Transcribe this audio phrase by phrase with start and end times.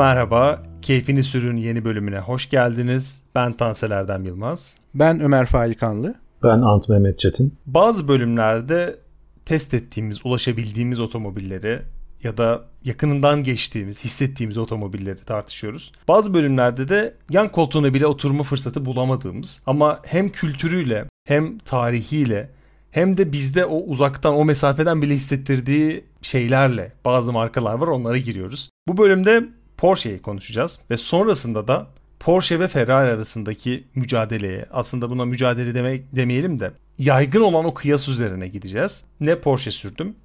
[0.00, 3.24] Merhaba, Keyfini Sürün yeni bölümüne hoş geldiniz.
[3.34, 4.76] Ben Tansel Erdem Yılmaz.
[4.94, 6.14] Ben Ömer Faikanlı.
[6.42, 7.54] Ben Ant Mehmet Çetin.
[7.66, 8.98] Bazı bölümlerde
[9.44, 11.82] test ettiğimiz, ulaşabildiğimiz otomobilleri
[12.22, 15.92] ya da yakınından geçtiğimiz, hissettiğimiz otomobilleri tartışıyoruz.
[16.08, 22.50] Bazı bölümlerde de yan koltuğuna bile oturma fırsatı bulamadığımız ama hem kültürüyle hem tarihiyle
[22.90, 28.70] hem de bizde o uzaktan o mesafeden bile hissettirdiği şeylerle bazı markalar var onlara giriyoruz.
[28.88, 31.86] Bu bölümde Porsche'yi konuşacağız ve sonrasında da
[32.18, 38.08] Porsche ve Ferrari arasındaki mücadeleye aslında buna mücadele demek demeyelim de yaygın olan o kıyas
[38.08, 39.04] üzerine gideceğiz.
[39.20, 40.16] Ne Porsche sürdüm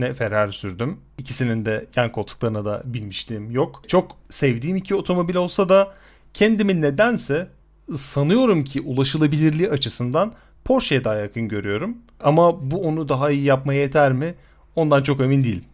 [0.00, 1.00] ne Ferrari sürdüm.
[1.18, 3.82] İkisinin de yan koltuklarına da binmişliğim yok.
[3.88, 5.92] Çok sevdiğim iki otomobil olsa da
[6.34, 7.48] kendimi nedense
[7.96, 10.32] sanıyorum ki ulaşılabilirliği açısından
[10.64, 11.96] Porsche'ye daha yakın görüyorum.
[12.20, 14.34] Ama bu onu daha iyi yapmaya yeter mi?
[14.76, 15.64] Ondan çok emin değilim.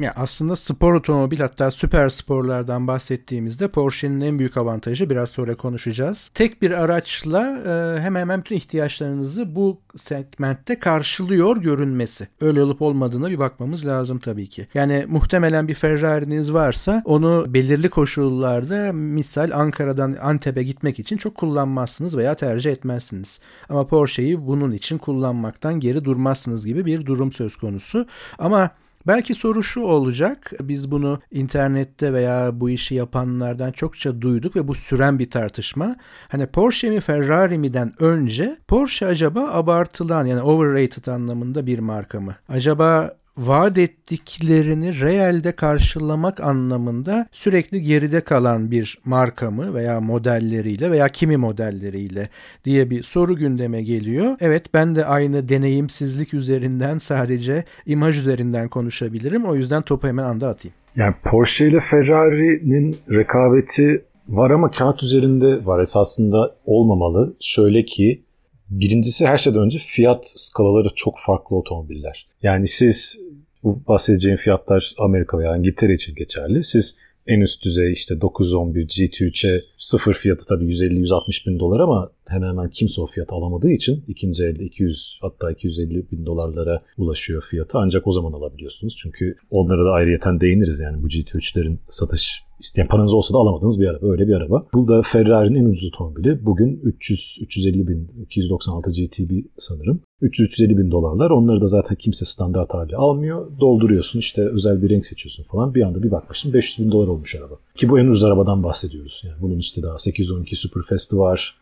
[0.00, 6.30] Ya aslında spor otomobil hatta süper sporlardan bahsettiğimizde Porsche'nin en büyük avantajı biraz sonra konuşacağız.
[6.34, 12.28] Tek bir araçla e, hemen hemen bütün ihtiyaçlarınızı bu segmentte karşılıyor görünmesi.
[12.40, 14.68] Öyle olup olmadığına bir bakmamız lazım tabii ki.
[14.74, 22.16] Yani muhtemelen bir Ferrari'niz varsa onu belirli koşullarda misal Ankara'dan Antep'e gitmek için çok kullanmazsınız
[22.16, 23.40] veya tercih etmezsiniz.
[23.68, 28.06] Ama Porsche'yi bunun için kullanmaktan geri durmazsınız gibi bir durum söz konusu.
[28.38, 28.70] Ama
[29.06, 30.52] Belki soru şu olacak.
[30.60, 35.96] Biz bunu internette veya bu işi yapanlardan çokça duyduk ve bu süren bir tartışma.
[36.28, 42.36] Hani Porsche mi Ferrari mi'den önce Porsche acaba abartılan yani overrated anlamında bir marka mı?
[42.48, 51.08] Acaba vaat ettiklerini realde karşılamak anlamında sürekli geride kalan bir marka mı veya modelleriyle veya
[51.08, 52.28] kimi modelleriyle
[52.64, 54.36] diye bir soru gündeme geliyor.
[54.40, 59.44] Evet ben de aynı deneyimsizlik üzerinden sadece imaj üzerinden konuşabilirim.
[59.44, 60.74] O yüzden topu hemen anda atayım.
[60.96, 65.80] Yani Porsche ile Ferrari'nin rekabeti var ama kağıt üzerinde var.
[65.80, 67.36] Esasında olmamalı.
[67.40, 68.22] Şöyle ki
[68.70, 72.26] Birincisi her şeyden önce fiyat skalaları çok farklı otomobiller.
[72.42, 73.20] Yani siz
[73.62, 76.64] bu bahsedeceğim fiyatlar Amerika veya İngiltere için geçerli.
[76.64, 82.48] Siz en üst düzey işte 911 GT3'e sıfır fiyatı tabii 150-160 bin dolar ama hemen
[82.48, 87.78] hemen kimse o fiyatı alamadığı için ikinci elde 200 hatta 250 bin dolarlara ulaşıyor fiyatı.
[87.78, 88.96] Ancak o zaman alabiliyorsunuz.
[88.96, 93.88] Çünkü onlara da ayrıyeten değiniriz yani bu GT3'lerin satış isteyen paranız olsa da alamadığınız bir
[93.88, 94.06] araba.
[94.06, 94.66] Öyle bir araba.
[94.74, 96.44] Bu da Ferrari'nin en ucuz otomobili.
[96.46, 100.00] Bugün 300 350 bin 296 GTB sanırım.
[100.22, 101.30] 300-350 bin dolarlar.
[101.30, 103.46] Onları da zaten kimse standart hali almıyor.
[103.60, 105.74] Dolduruyorsun işte özel bir renk seçiyorsun falan.
[105.74, 107.54] Bir anda bir bakmışsın 500 bin dolar olmuş araba.
[107.74, 109.22] Ki bu en ucuz arabadan bahsediyoruz.
[109.24, 111.60] Yani bunun işte daha 812 Superfast'ı var.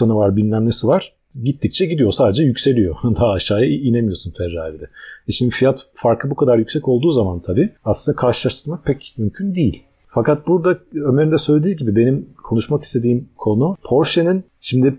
[0.00, 1.12] SF90'ı var bilmem nesi var.
[1.44, 2.96] Gittikçe gidiyor sadece yükseliyor.
[3.04, 4.84] daha aşağıya inemiyorsun Ferrari'de.
[5.28, 9.82] E şimdi fiyat farkı bu kadar yüksek olduğu zaman tabii aslında karşılaştırmak pek mümkün değil.
[10.06, 14.94] Fakat burada Ömer'in de söylediği gibi benim konuşmak istediğim konu Porsche'nin şimdi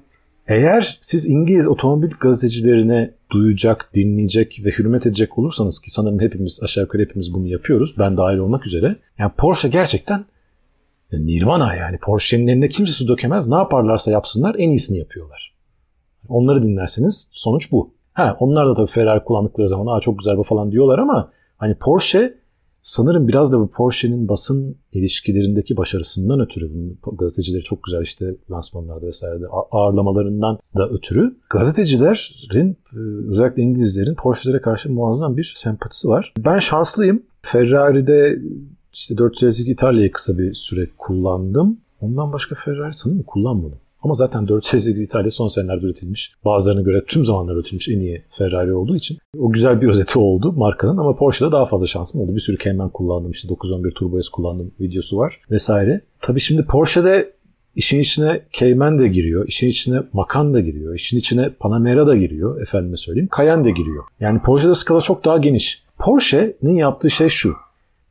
[0.47, 6.83] eğer siz İngiliz otomobil gazetecilerine duyacak, dinleyecek ve hürmet edecek olursanız ki sanırım hepimiz aşağı
[6.83, 7.95] yukarı hepimiz bunu yapıyoruz.
[7.99, 8.95] Ben dahil olmak üzere.
[9.17, 10.25] Yani Porsche gerçekten
[11.11, 11.97] Nirvana yani.
[11.97, 13.47] Porsche'nin eline kimse su dökemez.
[13.47, 15.55] Ne yaparlarsa yapsınlar en iyisini yapıyorlar.
[16.29, 17.93] Onları dinlerseniz sonuç bu.
[18.13, 21.75] Ha onlar da tabii Ferrari kullandıkları zaman Aa, çok güzel bu falan diyorlar ama hani
[21.75, 22.41] Porsche
[22.81, 26.71] Sanırım biraz da bu Porsche'nin basın ilişkilerindeki başarısından ötürü
[27.19, 32.99] gazetecileri çok güzel işte lansmanlarda vesairede ağırlamalarından da ötürü gazetecilerin e,
[33.31, 36.33] özellikle İngilizlerin Porsche'lere karşı muazzam bir sempatisi var.
[36.39, 37.23] Ben şanslıyım.
[37.41, 38.39] Ferrari'de
[38.93, 41.77] işte 452 İtalya'yı kısa bir süre kullandım.
[42.01, 43.77] Ondan başka Ferrari sanırım kullanmadım.
[44.03, 46.33] Ama zaten 408 İtalya son senelerde üretilmiş.
[46.45, 49.17] Bazılarına göre tüm zamanlar üretilmiş en iyi Ferrari olduğu için.
[49.37, 52.35] O güzel bir özeti oldu markanın ama Porsche'da daha fazla şansım oldu.
[52.35, 56.01] Bir sürü Cayman kullandım işte 911 Turbo S kullandım videosu var vesaire.
[56.21, 57.33] Tabii şimdi Porsche'de
[57.75, 62.61] işin içine Cayman da giriyor, işin içine Macan da giriyor, işin içine Panamera da giriyor
[62.61, 63.29] efendime söyleyeyim.
[63.37, 64.03] Cayenne de giriyor.
[64.19, 65.83] Yani Porsche'de skala çok daha geniş.
[65.99, 67.53] Porsche'nin yaptığı şey şu.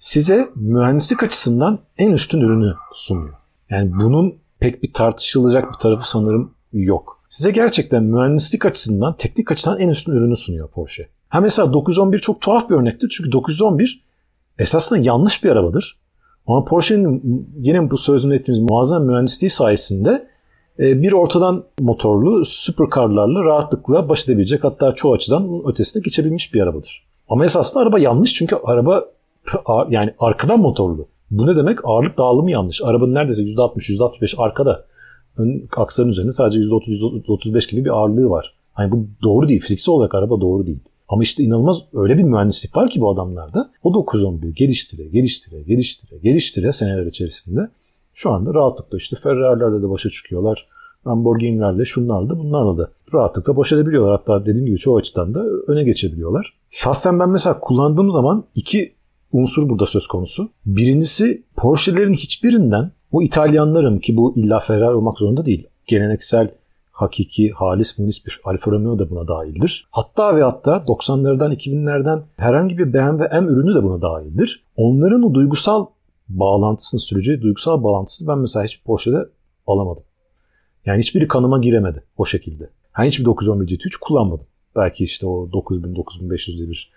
[0.00, 3.35] Size mühendislik açısından en üstün ürünü sunuyor.
[3.70, 7.23] Yani bunun pek bir tartışılacak bir tarafı sanırım yok.
[7.29, 11.08] Size gerçekten mühendislik açısından, teknik açıdan en üstün ürünü sunuyor Porsche.
[11.29, 13.08] Ha mesela 911 çok tuhaf bir örnektir.
[13.17, 14.05] Çünkü 911
[14.58, 15.99] esasında yanlış bir arabadır.
[16.47, 20.26] Ama Porsche'nin yine bu sözünü ettiğimiz muazzam mühendisliği sayesinde
[20.79, 27.06] e, bir ortadan motorlu süperkarlarla rahatlıkla baş edebilecek hatta çoğu açıdan ötesine geçebilmiş bir arabadır.
[27.29, 29.05] Ama esasında araba yanlış çünkü araba
[29.90, 31.08] yani arkadan motorlu.
[31.31, 31.78] Bu ne demek?
[31.84, 32.82] Ağırlık dağılımı yanlış.
[32.82, 34.84] Arabanın neredeyse %60, %65 arkada.
[35.37, 38.54] Ön aksarın üzerinde sadece %30, %35 gibi bir ağırlığı var.
[38.72, 39.60] Hani bu doğru değil.
[39.60, 40.78] Fiziksel olarak araba doğru değil.
[41.08, 43.70] Ama işte inanılmaz öyle bir mühendislik var ki bu adamlarda.
[43.82, 47.69] O 911 geliştire, geliştire, geliştire, geliştire seneler içerisinde
[48.14, 50.66] şu anda rahatlıkla işte Ferrari'lerle de başa çıkıyorlar.
[51.06, 54.16] Lamborghini'lerle, şunlarla bunlarla da rahatlıkla baş edebiliyorlar.
[54.19, 56.54] Hatta dediğim gibi çoğu açıdan da öne geçebiliyorlar.
[56.70, 58.92] Şahsen ben mesela kullandığım zaman iki
[59.32, 60.50] unsur burada söz konusu.
[60.67, 65.67] Birincisi Porsche'lerin hiçbirinden o İtalyanların ki bu illa Ferrari olmak zorunda değil.
[65.87, 66.50] Geleneksel
[66.93, 69.87] hakiki, halis, munis bir Alfa Romeo da buna dahildir.
[69.91, 74.65] Hatta ve hatta 90'lardan 2000'lerden herhangi bir BMW M ürünü de buna dahildir.
[74.77, 75.87] Onların o duygusal
[76.29, 79.29] bağlantısını, sürücüye duygusal bağlantısını ben mesela hiçbir Porsche'de
[79.67, 80.05] alamadım.
[80.87, 82.71] Yani hiçbiri kanıma giremedi o şekilde.
[82.99, 84.47] Ben hiçbir 911 GT3 kullanmadım.
[84.76, 86.93] Belki işte o 9000-9500'de bir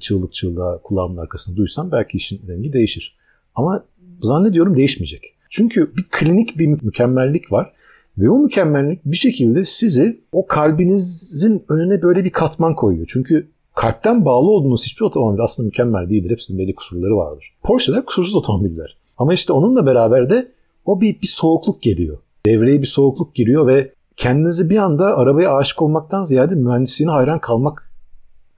[0.00, 3.16] çığlık çığlığa kulağımın arkasında duysam belki işin rengi değişir.
[3.54, 3.84] Ama
[4.22, 5.34] zannediyorum değişmeyecek.
[5.50, 7.72] Çünkü bir klinik bir mükemmellik var.
[8.18, 13.06] Ve o mükemmellik bir şekilde sizi o kalbinizin önüne böyle bir katman koyuyor.
[13.12, 16.30] Çünkü kalpten bağlı olduğunuz hiçbir otomobil aslında mükemmel değildir.
[16.30, 17.52] Hepsinin belli kusurları vardır.
[17.62, 18.96] Porsche'ler kusursuz otomobiller.
[19.18, 20.52] Ama işte onunla beraber de
[20.84, 22.18] o bir, bir soğukluk geliyor.
[22.46, 27.87] Devreye bir soğukluk giriyor ve kendinizi bir anda arabaya aşık olmaktan ziyade mühendisliğine hayran kalmak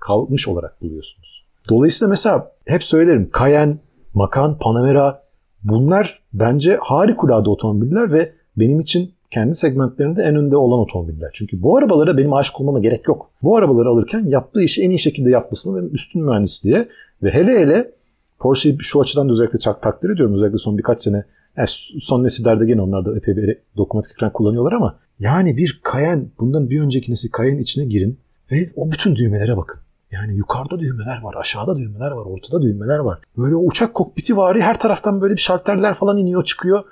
[0.01, 1.45] kalmış olarak buluyorsunuz.
[1.69, 3.77] Dolayısıyla mesela hep söylerim Cayenne,
[4.15, 5.23] Macan, Panamera
[5.65, 11.31] bunlar bence harikulade otomobiller ve benim için kendi segmentlerinde en önde olan otomobiller.
[11.35, 13.31] Çünkü bu arabalara benim aşık olmama gerek yok.
[13.43, 16.89] Bu arabaları alırken yaptığı işi en iyi şekilde yapmasını ve üstün mühendisliğe
[17.23, 17.91] ve hele hele
[18.39, 20.35] Porsche'yi şu açıdan da özellikle çok takdir ediyorum.
[20.35, 21.25] Özellikle son birkaç sene
[21.57, 21.69] yani
[22.01, 26.71] son nesillerde gene onlar da epey bir dokunmatik ekran kullanıyorlar ama yani bir Cayenne bundan
[26.71, 28.19] bir önceki nesil Cayenne içine girin
[28.53, 29.81] ve o bütün düğmelere bakın.
[30.13, 33.19] Yani yukarıda düğmeler var, aşağıda düğmeler var, ortada düğmeler var.
[33.37, 36.85] Böyle uçak kokpiti var her taraftan böyle bir şalterler falan iniyor çıkıyor.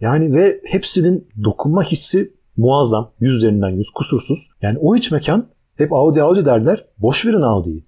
[0.00, 3.10] Yani ve hepsinin dokunma hissi muazzam.
[3.20, 4.50] Yüzlerinden yüz kusursuz.
[4.62, 6.84] Yani o iç mekan hep Audi Audi derler.
[6.98, 7.84] Boş verin Audi'yi.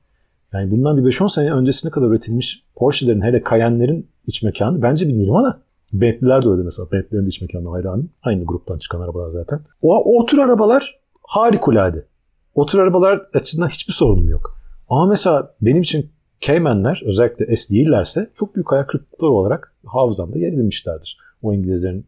[0.53, 5.19] Yani bundan bir 5-10 sene öncesine kadar üretilmiş Porsche'lerin hele Cayenne'lerin iç mekanı bence bir
[5.19, 5.61] nirvana.
[5.93, 6.93] Bentley'ler de öyle mesela.
[6.93, 8.11] Bentley'lerin iç mekanı hayranım.
[8.23, 9.61] Aynı gruptan çıkan arabalar zaten.
[9.83, 12.06] O, o tür arabalar harikulade.
[12.55, 14.60] O tür arabalar açısından hiçbir sorunum yok.
[14.91, 16.11] Ama mesela benim için
[16.41, 21.19] Cayman'ler özellikle S değillerse çok büyük ayak kırıklıkları olarak hafızamda yer edinmişlerdir.
[21.43, 22.07] O İngilizlerin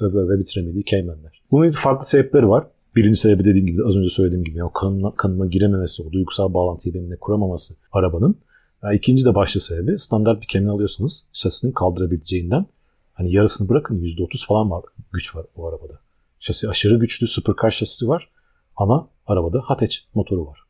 [0.00, 1.42] öve öve bitiremediği Cayman'ler.
[1.50, 2.66] Bunun farklı sebepleri var.
[2.96, 6.94] Birinci sebebi dediğim gibi az önce söylediğim gibi o kanına, kanına girememesi, o duygusal bağlantıyı
[6.94, 8.36] benimle kuramaması arabanın.
[8.82, 12.66] Yani ikinci de başlı sebebi standart bir Cayman alıyorsanız şasinin kaldırabileceğinden
[13.12, 16.00] hani yarısını bırakın %30 falan var güç var o arabada.
[16.40, 18.28] Şasi aşırı güçlü supercar şasisi var
[18.76, 20.63] ama arabada Hatch motoru var.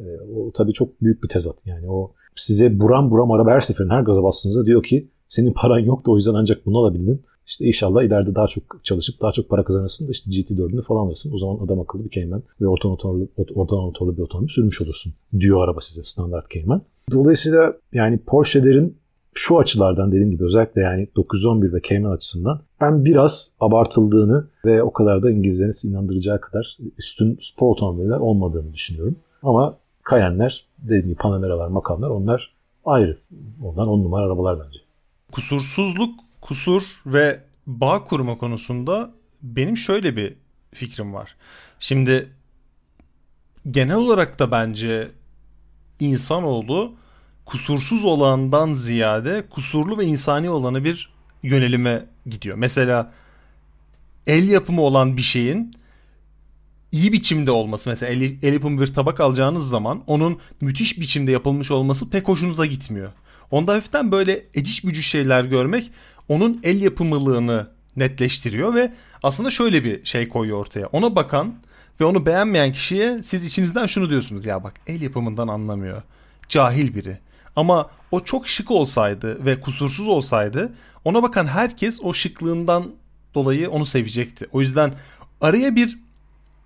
[0.00, 0.04] E,
[0.36, 1.56] o tabii çok büyük bir tezat.
[1.66, 5.78] Yani o size buram buram araba her seferin her gaza bastığınızda diyor ki senin paran
[5.78, 7.22] yok da o yüzden ancak bunu alabildin.
[7.46, 11.32] İşte inşallah ileride daha çok çalışıp daha çok para kazanırsın da işte GT4'ünü falan alırsın.
[11.34, 15.12] O zaman adam akıllı bir Cayman ve orta motorlu, orta motorlu bir otomobil sürmüş olursun
[15.38, 16.82] diyor araba size standart Cayman.
[17.12, 18.96] Dolayısıyla yani Porsche'lerin
[19.34, 24.92] şu açılardan dediğim gibi özellikle yani 911 ve Cayman açısından ben biraz abartıldığını ve o
[24.92, 29.16] kadar da İngilizlerin inandıracağı kadar üstün spor otomobiller olmadığını düşünüyorum.
[29.42, 29.78] Ama
[30.10, 32.54] Cayenne'ler, dediğim gibi Panamera'lar, Macan'lar onlar
[32.84, 33.18] ayrı.
[33.62, 34.78] Onlar on numara arabalar bence.
[35.32, 39.10] Kusursuzluk, kusur ve bağ kurma konusunda
[39.42, 40.34] benim şöyle bir
[40.74, 41.36] fikrim var.
[41.78, 42.28] Şimdi
[43.70, 45.10] genel olarak da bence
[46.00, 46.94] insanoğlu
[47.44, 51.10] kusursuz olandan ziyade kusurlu ve insani olanı bir
[51.42, 52.56] yönelime gidiyor.
[52.56, 53.12] Mesela
[54.26, 55.72] el yapımı olan bir şeyin
[56.92, 62.10] iyi biçimde olması mesela el, el bir tabak alacağınız zaman onun müthiş biçimde yapılmış olması
[62.10, 63.12] pek hoşunuza gitmiyor.
[63.50, 65.90] Onda hafiften böyle eciş bücüş şeyler görmek
[66.28, 70.86] onun el yapımılığını netleştiriyor ve aslında şöyle bir şey koyuyor ortaya.
[70.86, 71.54] Ona bakan
[72.00, 76.02] ve onu beğenmeyen kişiye siz içinizden şunu diyorsunuz ya bak el yapımından anlamıyor.
[76.48, 77.18] Cahil biri.
[77.56, 80.72] Ama o çok şık olsaydı ve kusursuz olsaydı
[81.04, 82.90] ona bakan herkes o şıklığından
[83.34, 84.46] dolayı onu sevecekti.
[84.52, 84.94] O yüzden
[85.40, 85.98] araya bir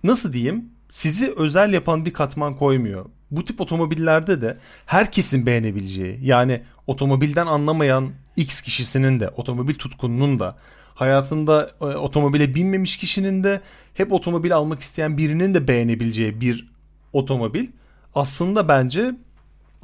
[0.03, 3.05] nasıl diyeyim sizi özel yapan bir katman koymuyor.
[3.31, 10.57] Bu tip otomobillerde de herkesin beğenebileceği yani otomobilden anlamayan X kişisinin de otomobil tutkununun da
[10.95, 13.61] hayatında e, otomobile binmemiş kişinin de
[13.93, 16.71] hep otomobil almak isteyen birinin de beğenebileceği bir
[17.13, 17.67] otomobil
[18.15, 19.15] aslında bence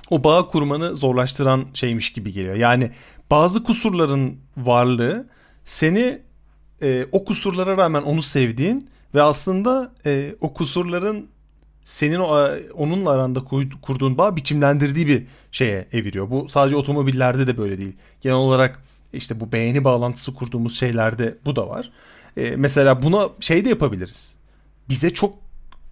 [0.10, 2.56] o bağ kurmanı zorlaştıran şeymiş gibi geliyor.
[2.56, 2.92] Yani
[3.32, 5.28] bazı kusurların varlığı
[5.66, 6.22] seni
[6.82, 11.28] e, o kusurlara rağmen onu sevdiğin ve aslında e, o kusurların
[11.84, 13.40] senin o, onunla aranda
[13.82, 16.30] kurduğun bağ biçimlendirdiği bir şeye eviriyor.
[16.30, 17.94] Bu sadece otomobillerde de böyle değil.
[18.22, 18.84] Genel olarak
[19.14, 21.92] işte bu beğeni bağlantısı kurduğumuz şeylerde bu da var.
[22.38, 24.38] E, mesela buna şey de yapabiliriz.
[24.90, 25.34] Bize çok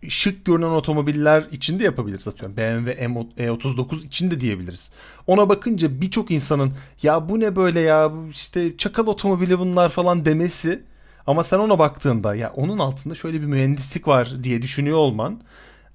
[0.09, 2.57] şık görünen otomobiller için de yapabiliriz atıyorum.
[2.57, 2.91] BMW
[3.37, 4.91] M39 için de diyebiliriz.
[5.27, 10.83] Ona bakınca birçok insanın ya bu ne böyle ya işte çakal otomobili bunlar falan demesi
[11.27, 15.41] ama sen ona baktığında ya onun altında şöyle bir mühendislik var diye düşünüyor olman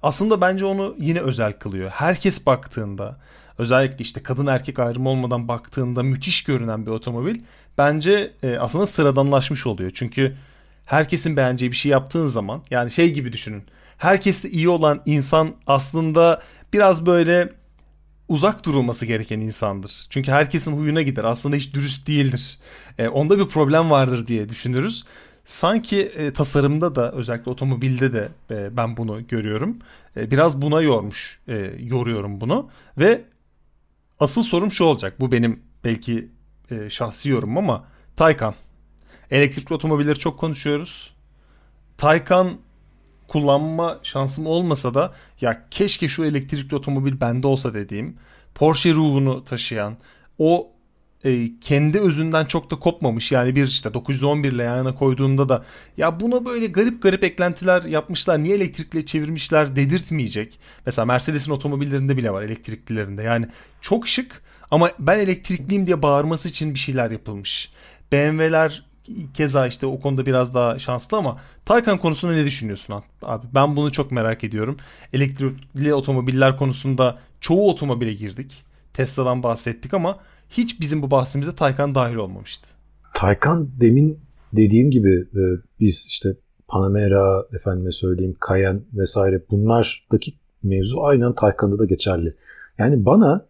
[0.03, 1.89] aslında bence onu yine özel kılıyor.
[1.89, 3.17] Herkes baktığında
[3.57, 7.35] özellikle işte kadın erkek ayrımı olmadan baktığında müthiş görünen bir otomobil
[7.77, 9.91] bence e, aslında sıradanlaşmış oluyor.
[9.93, 10.35] Çünkü
[10.85, 13.63] herkesin beğeneceği bir şey yaptığın zaman yani şey gibi düşünün.
[13.97, 16.41] Herkesle iyi olan insan aslında
[16.73, 17.53] biraz böyle
[18.31, 20.07] uzak durulması gereken insandır.
[20.09, 21.23] Çünkü herkesin huyuna gider.
[21.23, 22.59] Aslında hiç dürüst değildir.
[22.97, 25.03] E, onda bir problem vardır diye düşünürüz.
[25.45, 29.77] Sanki e, tasarımda da özellikle otomobilde de e, ben bunu görüyorum.
[30.17, 33.25] E, biraz buna yormuş, e, yoruyorum bunu ve
[34.19, 35.19] asıl sorum şu olacak.
[35.19, 36.29] Bu benim belki
[36.71, 38.55] e, şahsi yorumum ama Taycan.
[39.31, 41.13] Elektrikli otomobilleri çok konuşuyoruz.
[41.97, 42.57] Taycan
[43.31, 48.17] kullanma şansım olmasa da ya keşke şu elektrikli otomobil bende olsa dediğim
[48.55, 49.97] Porsche ruhunu taşıyan
[50.39, 50.71] o
[51.23, 53.31] e, kendi özünden çok da kopmamış.
[53.31, 55.65] Yani bir işte 911 ile yana koyduğunda da
[55.97, 58.43] ya buna böyle garip garip eklentiler yapmışlar.
[58.43, 60.59] Niye elektrikli çevirmişler dedirtmeyecek.
[60.85, 63.23] Mesela Mercedes'in otomobillerinde bile var elektriklilerinde.
[63.23, 63.45] Yani
[63.81, 67.71] çok şık ama ben elektrikliyim diye bağırması için bir şeyler yapılmış.
[68.11, 68.90] BMW'ler
[69.33, 73.45] keza işte o konuda biraz daha şanslı ama Taycan konusunda ne düşünüyorsun abi?
[73.55, 74.77] Ben bunu çok merak ediyorum.
[75.13, 78.63] Elektrikli otomobiller konusunda çoğu otomobile girdik.
[78.93, 82.67] Tesla'dan bahsettik ama hiç bizim bu bahsimize Taycan dahil olmamıştı.
[83.13, 84.19] Taycan demin
[84.53, 85.43] dediğim gibi e,
[85.79, 86.29] biz işte
[86.67, 92.35] Panamera, efendime söyleyeyim Cayenne vesaire bunlardaki mevzu aynen Taycan'da da geçerli.
[92.77, 93.45] Yani bana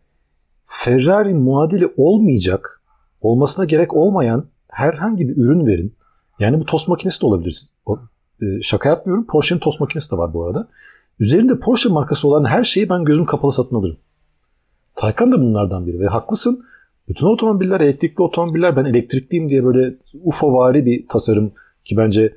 [0.66, 2.82] Ferrari muadili olmayacak,
[3.22, 5.94] olmasına gerek olmayan herhangi bir ürün verin.
[6.40, 7.62] Yani bu tost makinesi de olabilir.
[7.86, 8.00] O,
[8.42, 9.28] e, şaka yapmıyorum.
[9.28, 10.68] Porsche'nin tost makinesi de var bu arada.
[11.20, 13.98] Üzerinde Porsche markası olan her şeyi ben gözüm kapalı satın alırım.
[14.96, 16.66] Taycan da bunlardan biri ve haklısın.
[17.10, 21.52] Bütün otomobiller elektrikli otomobiller ben elektrikliyim diye böyle UFO-vari bir tasarım
[21.86, 22.34] ki bence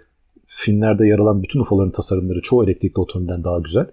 [0.46, 3.86] filmlerde yer alan bütün UFO'ların tasarımları çoğu elektrikli otomobilden daha güzel.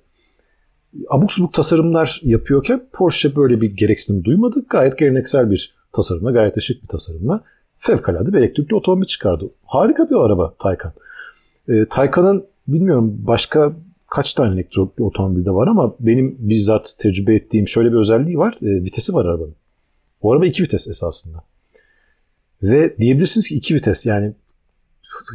[1.09, 4.65] Abuk subuk tasarımlar yapıyorken Porsche böyle bir gereksinim duymadı.
[4.69, 7.43] Gayet geleneksel bir tasarımla, gayet ışık bir tasarımla
[7.81, 9.49] fevkalade bir elektrikli otomobil çıkardı.
[9.65, 10.93] Harika bir araba Taycan.
[11.69, 13.73] E, Taycan'ın bilmiyorum başka
[14.09, 18.57] kaç tane elektrikli otomobilde var ama benim bizzat tecrübe ettiğim şöyle bir özelliği var.
[18.61, 19.55] E, vitesi var arabanın.
[20.23, 21.43] Bu araba iki vites esasında.
[22.63, 24.33] Ve diyebilirsiniz ki iki vites yani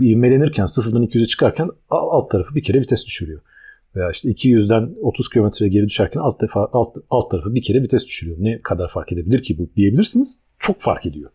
[0.00, 3.40] ivmelenirken sıfırdan 200'e çıkarken alt tarafı bir kere vites düşürüyor.
[3.96, 8.06] Veya işte 200'den 30 kilometre geri düşerken alt, defa, alt, alt tarafı bir kere vites
[8.06, 8.36] düşürüyor.
[8.40, 10.40] Ne kadar fark edebilir ki bu diyebilirsiniz.
[10.58, 11.30] Çok fark ediyor.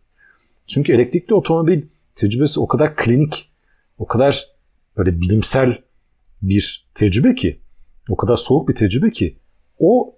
[0.73, 1.81] Çünkü elektrikli otomobil
[2.15, 3.51] tecrübesi o kadar klinik,
[3.97, 4.47] o kadar
[4.97, 5.77] böyle bilimsel
[6.41, 7.59] bir tecrübe ki,
[8.09, 9.37] o kadar soğuk bir tecrübe ki
[9.79, 10.15] o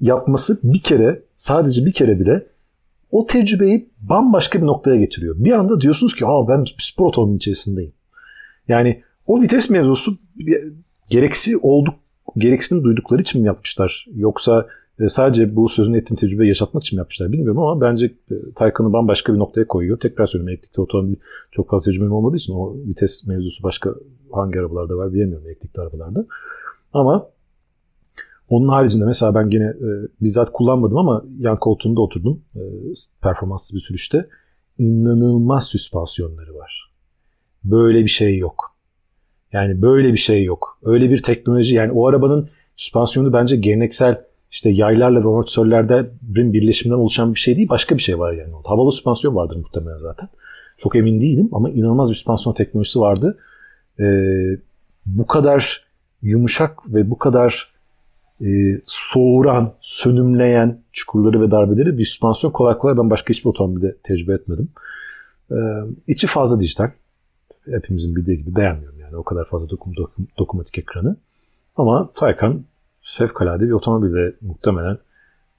[0.00, 2.46] yapması bir kere, sadece bir kere bile
[3.10, 5.34] o tecrübeyi bambaşka bir noktaya getiriyor.
[5.38, 7.92] Bir anda diyorsunuz ki Aa, ben spor otomobil içerisindeyim.
[8.68, 10.18] Yani o vites mevzusu
[11.10, 11.94] gereksi olduk,
[12.36, 14.06] gereksinim duydukları için mi yapmışlar?
[14.14, 14.66] Yoksa
[15.00, 18.92] e, sadece bu sözünü ettiğim tecrübeyi yaşatmak için mi yapmışlar bilmiyorum ama bence e, Taycan'ı
[18.92, 20.00] bambaşka bir noktaya koyuyor.
[20.00, 21.16] Tekrar söyleyeyim elektrikli otomobil
[21.50, 23.94] çok fazla tecrübem olmadığı için o vites mevzusu başka
[24.32, 26.26] hangi arabalarda var bilemiyorum elektrikli arabalarda.
[26.92, 27.28] Ama
[28.48, 29.88] onun haricinde mesela ben gene e,
[30.20, 32.60] bizzat kullanmadım ama yan koltuğunda oturdum e,
[33.22, 34.28] performanslı bir sürüşte.
[34.78, 36.90] İnanılmaz süspansiyonları var.
[37.64, 38.74] Böyle bir şey yok.
[39.52, 40.78] Yani böyle bir şey yok.
[40.82, 44.24] Öyle bir teknoloji yani o arabanın süspansiyonu bence geleneksel
[44.54, 47.68] işte yaylarla ve amortisörlerden birleşiminden oluşan bir şey değil.
[47.68, 48.52] Başka bir şey var yani.
[48.64, 50.28] Havalı süspansiyon vardır muhtemelen zaten.
[50.78, 53.38] Çok emin değilim ama inanılmaz bir süspansiyon teknolojisi vardı.
[54.00, 54.58] Ee,
[55.06, 55.84] bu kadar
[56.22, 57.72] yumuşak ve bu kadar
[58.40, 64.34] e, soğuran, sönümleyen çukurları ve darbeleri bir süspansiyon kolay kolay ben başka hiçbir otomobilde tecrübe
[64.34, 64.68] etmedim.
[65.50, 65.54] Ee,
[66.06, 66.90] içi fazla dijital.
[67.70, 69.16] Hepimizin bildiği gibi beğenmiyorum yani.
[69.16, 71.16] O kadar fazla dokum, dokum, dokunmatik ekranı.
[71.76, 72.64] Ama Taycan
[73.04, 74.98] fevkalade bir otomobil ve muhtemelen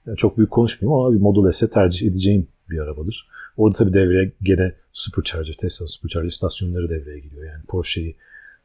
[0.06, 3.28] yani çok büyük konuşmayayım ama bir Model S'e tercih edeceğim bir arabadır.
[3.56, 7.44] Orada tabii devreye gene Supercharger, Tesla Supercharger istasyonları devreye giriyor.
[7.44, 8.16] Yani Porsche'yi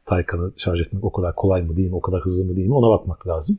[0.06, 2.74] Taycan'ı şarj etmek o kadar kolay mı değil mi, o kadar hızlı mı değil mi
[2.74, 3.58] ona bakmak lazım.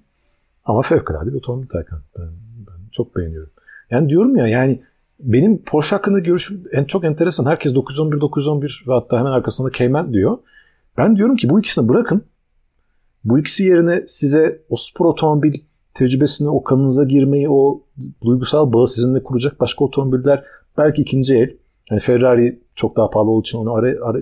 [0.65, 2.01] Ama fevkalade bir otomobil Taycan.
[2.18, 2.30] Ben,
[2.68, 3.50] ben çok beğeniyorum.
[3.89, 4.84] Yani diyorum ya yani
[5.20, 7.46] benim Porsche hakkında görüşüm en çok enteresan.
[7.46, 10.38] Herkes 911, 911 ve hatta hemen arkasında Cayman diyor.
[10.98, 12.24] Ben diyorum ki bu ikisini bırakın.
[13.25, 15.53] Bu ikisi yerine size o spor otomobil
[15.94, 17.84] tecrübesini, o kanınıza girmeyi, o
[18.24, 20.44] duygusal bağı sizinle kuracak başka otomobiller
[20.77, 21.58] belki ikinci el
[21.92, 24.20] Yani Ferrari çok daha pahalı olduğu için onu ara, ara,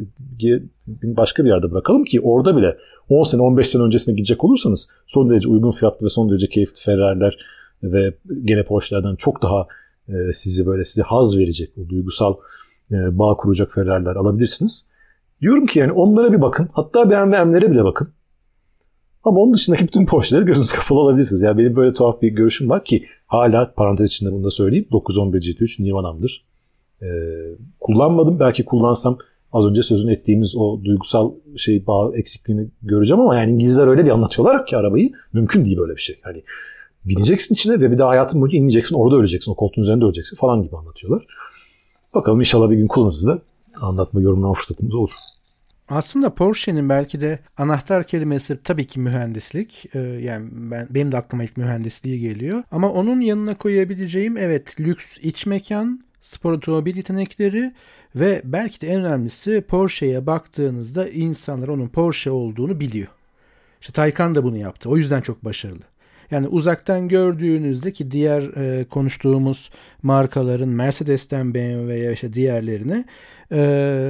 [1.03, 2.77] başka bir yerde bırakalım ki orada bile
[3.09, 6.81] 10 sene 15 sene öncesine gidecek olursanız son derece uygun fiyatlı ve son derece keyifli
[6.85, 7.37] Ferrari'ler
[7.83, 8.13] ve
[8.45, 9.67] gene Porsche'lerden çok daha
[10.09, 12.33] e, sizi böyle size haz verecek, o duygusal
[12.91, 14.89] e, bağ kuracak Ferrari'ler alabilirsiniz.
[15.41, 16.69] Diyorum ki yani onlara bir bakın.
[16.71, 18.09] Hatta BMW'lere bile bakın.
[19.23, 21.41] Ama onun dışındaki bütün Porsche'leri gözünüz kapalı alabilirsiniz.
[21.41, 24.87] Yani benim böyle tuhaf bir görüşüm var ki hala parantez içinde bunu da söyleyeyim.
[24.91, 26.45] 911 GT3 Nivana'mdır.
[27.01, 27.05] Ee,
[27.79, 28.39] kullanmadım.
[28.39, 29.17] Belki kullansam
[29.53, 34.09] az önce sözünü ettiğimiz o duygusal şey bağ eksikliğini göreceğim ama yani İngilizler öyle bir
[34.09, 36.19] anlatıyorlar ki arabayı mümkün değil böyle bir şey.
[36.21, 36.43] Hani
[37.05, 40.63] bineceksin içine ve bir daha hayatın boyunca inmeyeceksin orada öleceksin o koltuğun üzerinde öleceksin falan
[40.63, 41.25] gibi anlatıyorlar.
[42.13, 43.39] Bakalım inşallah bir gün kullanırız da
[43.81, 45.11] anlatma yorumlama fırsatımız olur.
[45.91, 49.85] Aslında Porsche'nin belki de anahtar kelimesi tabii ki mühendislik.
[49.93, 52.63] Ee, yani ben benim de aklıma ilk mühendisliği geliyor.
[52.71, 57.71] Ama onun yanına koyabileceğim evet lüks iç mekan, spor otomobil yetenekleri
[58.15, 63.07] ve belki de en önemlisi Porsche'ye baktığınızda insanlar onun Porsche olduğunu biliyor.
[63.81, 64.89] İşte Taycan da bunu yaptı.
[64.89, 65.90] O yüzden çok başarılı.
[66.31, 69.69] Yani uzaktan gördüğünüzde ki diğer e, konuştuğumuz
[70.03, 73.05] markaların Mercedes'ten BMW'ye işte diğerlerine
[73.51, 73.59] e,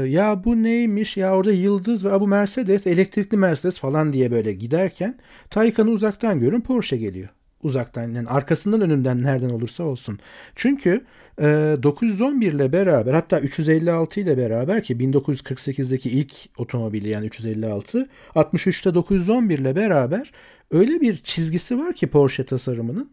[0.07, 1.17] ya bu neymiş?
[1.17, 5.17] Ya orada yıldız ve bu Mercedes elektrikli Mercedes falan diye böyle giderken
[5.49, 7.29] Taycan'ı uzaktan görün Porsche geliyor.
[7.63, 10.19] Uzaktan yani arkasından önünden nereden olursa olsun.
[10.55, 11.01] Çünkü
[11.39, 11.43] e,
[11.83, 19.59] 911 ile beraber hatta 356 ile beraber ki 1948'deki ilk otomobili yani 356 63'te 911
[19.59, 20.31] ile beraber
[20.71, 23.11] öyle bir çizgisi var ki Porsche tasarımının.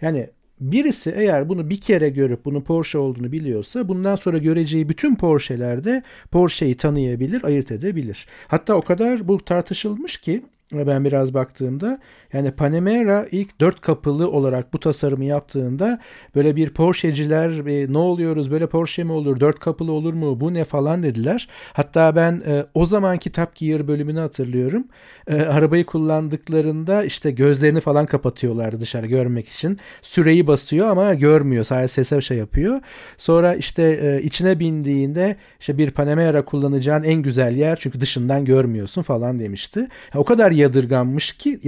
[0.00, 0.28] Yani
[0.60, 6.02] birisi eğer bunu bir kere görüp bunu Porsche olduğunu biliyorsa bundan sonra göreceği bütün Porsche'lerde
[6.30, 8.26] Porsche'yi tanıyabilir, ayırt edebilir.
[8.48, 10.42] Hatta o kadar bu tartışılmış ki
[10.72, 11.98] ben biraz baktığımda
[12.34, 16.00] yani Panamera ilk dört kapılı olarak bu tasarımı yaptığında
[16.34, 20.54] böyle bir Porsche'ciler e, ne oluyoruz böyle Porsche mi olur dört kapılı olur mu bu
[20.54, 21.48] ne falan dediler.
[21.72, 24.84] Hatta ben e, o zamanki Top Gear bölümünü hatırlıyorum.
[25.26, 29.78] E, arabayı kullandıklarında işte gözlerini falan kapatıyorlardı dışarı görmek için.
[30.02, 32.80] Süreyi basıyor ama görmüyor sadece sese şey yapıyor.
[33.16, 39.02] Sonra işte e, içine bindiğinde işte bir Panamera kullanacağın en güzel yer çünkü dışından görmüyorsun
[39.02, 39.88] falan demişti.
[40.14, 41.60] O kadar yadırganmış ki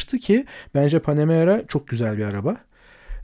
[0.00, 2.56] yadırganmıştı ki bence Panamera çok güzel bir araba.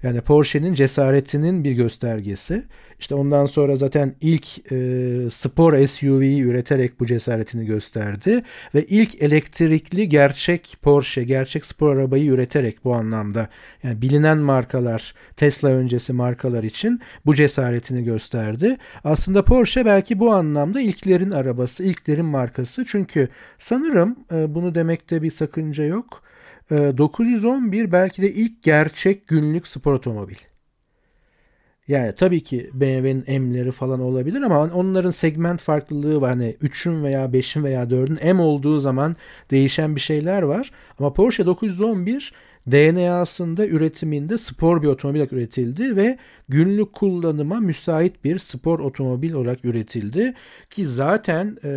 [0.02, 2.64] Yani Porsche'nin cesaretinin bir göstergesi.
[3.00, 8.42] İşte ondan sonra zaten ilk e, spor SUV'yi üreterek bu cesaretini gösterdi
[8.74, 13.48] ve ilk elektrikli gerçek Porsche, gerçek spor arabayı üreterek bu anlamda
[13.82, 18.76] yani bilinen markalar, Tesla öncesi markalar için bu cesaretini gösterdi.
[19.04, 22.84] Aslında Porsche belki bu anlamda ilklerin arabası, ilklerin markası.
[22.84, 26.26] Çünkü sanırım e, bunu demekte bir sakınca yok.
[26.70, 30.37] 911 e, belki de ilk gerçek günlük spor otomobil.
[31.88, 36.31] Yani tabii ki BMW'nin M'leri falan olabilir ama onların segment farklılığı var.
[36.31, 39.16] Hani 3'ün veya 5'in veya 4'ün M olduğu zaman
[39.50, 40.70] değişen bir şeyler var.
[40.98, 42.33] Ama Porsche 911
[42.70, 49.64] DNA'sında üretiminde spor bir otomobil olarak üretildi ve günlük kullanıma müsait bir spor otomobil olarak
[49.64, 50.35] üretildi.
[50.70, 51.68] Ki zaten e,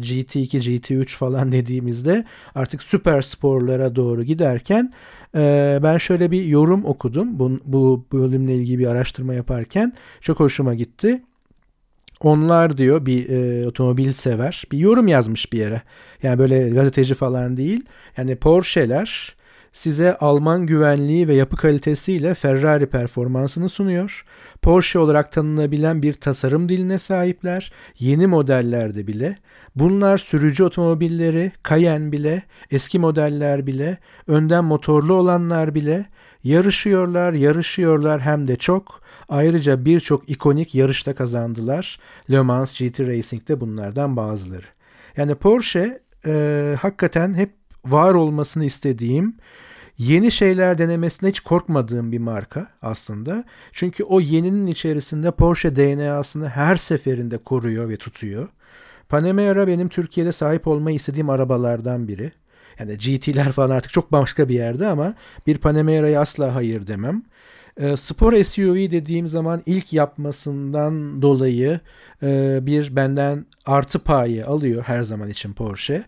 [0.00, 4.92] GT2, GT3 falan dediğimizde artık süper sporlara doğru giderken
[5.34, 9.92] e, ben şöyle bir yorum okudum bu, bu bölümle ilgili bir araştırma yaparken.
[10.20, 11.22] Çok hoşuma gitti.
[12.20, 15.82] Onlar diyor bir e, otomobil sever bir yorum yazmış bir yere.
[16.22, 17.84] Yani böyle gazeteci falan değil.
[18.16, 19.36] Yani Porsche'ler
[19.74, 24.24] size Alman güvenliği ve yapı kalitesiyle Ferrari performansını sunuyor.
[24.62, 27.72] Porsche olarak tanınabilen bir tasarım diline sahipler.
[27.98, 29.38] Yeni modellerde bile.
[29.76, 36.06] Bunlar sürücü otomobilleri, Cayenne bile, eski modeller bile, önden motorlu olanlar bile
[36.44, 39.04] yarışıyorlar, yarışıyorlar hem de çok.
[39.28, 41.98] Ayrıca birçok ikonik yarışta kazandılar.
[42.30, 44.66] Le Mans GT Racing'de bunlardan bazıları.
[45.16, 47.50] Yani Porsche e, hakikaten hep
[47.84, 49.36] var olmasını istediğim
[49.98, 53.44] Yeni şeyler denemesine hiç korkmadığım bir marka aslında.
[53.72, 58.48] Çünkü o yeninin içerisinde Porsche DNA'sını her seferinde koruyor ve tutuyor.
[59.08, 62.32] Panamera benim Türkiye'de sahip olmayı istediğim arabalardan biri.
[62.78, 65.14] Yani GT'ler falan artık çok başka bir yerde ama
[65.46, 67.22] bir Panamera'ya asla hayır demem.
[67.76, 71.80] E, spor SUV dediğim zaman ilk yapmasından dolayı
[72.22, 76.04] e, bir benden artı payı alıyor her zaman için Porsche.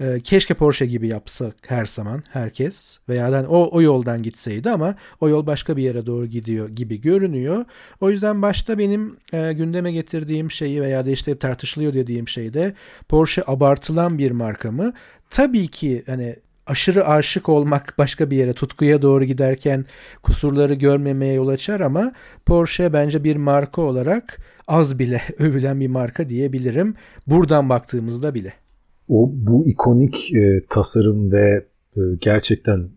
[0.00, 4.94] Ee, keşke Porsche gibi yapsak her zaman herkes veya yani o, o yoldan gitseydi ama
[5.20, 7.64] o yol başka bir yere doğru gidiyor gibi görünüyor.
[8.00, 12.74] O yüzden başta benim e, gündeme getirdiğim şeyi veya da işte tartışılıyor dediğim şey de
[13.08, 14.92] Porsche abartılan bir marka mı?
[15.30, 16.36] Tabii ki hani
[16.66, 19.84] aşırı aşık olmak başka bir yere tutkuya doğru giderken
[20.22, 22.12] kusurları görmemeye yol açar ama
[22.46, 26.94] Porsche bence bir marka olarak az bile övülen bir marka diyebilirim.
[27.26, 28.52] Buradan baktığımızda bile.
[29.10, 32.88] O bu ikonik e, tasarım ve e, gerçekten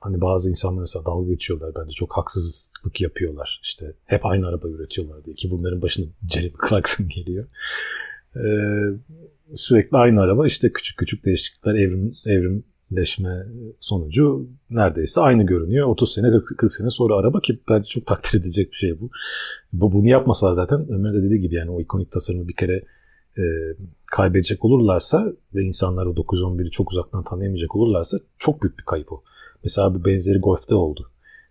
[0.00, 1.72] hani bazı insanlar mesela dalga geçiyorlar.
[1.74, 3.60] Bence çok haksızlık yapıyorlar.
[3.62, 7.46] İşte hep aynı araba üretiyorlar diye ki bunların başında Jeremy Clarkson geliyor.
[8.36, 8.44] E,
[9.54, 13.46] sürekli aynı araba işte küçük küçük değişiklikler evrim evrimleşme
[13.80, 15.86] sonucu neredeyse aynı görünüyor.
[15.86, 19.10] 30 sene 40, 40 sene sonra araba ki bence çok takdir edilecek bir şey bu.
[19.72, 22.82] Bu bunu yapmasalar zaten Ömer de dediği gibi yani o ikonik tasarımı bir kere
[23.38, 23.42] e,
[24.06, 29.20] kaybedecek olurlarsa ve insanlar o 911'i çok uzaktan tanıyamayacak olurlarsa çok büyük bir kayıp o.
[29.64, 31.10] Mesela bu benzeri Golf'te oldu.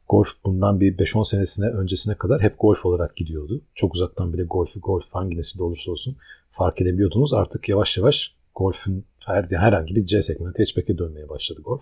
[0.09, 3.61] Golf bundan bir 5-10 senesine öncesine kadar hep Golf olarak gidiyordu.
[3.75, 6.15] Çok uzaktan bile Golf'ü Golf hangi nesilde olursa olsun
[6.51, 7.33] fark edebiliyordunuz.
[7.33, 11.81] Artık yavaş yavaş Golf'ün her, herhangi bir C segmenti hatchback'e dönmeye başladı Golf.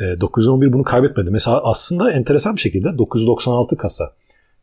[0.00, 1.30] E, 911 bunu kaybetmedi.
[1.30, 4.12] Mesela aslında enteresan bir şekilde 996 kasa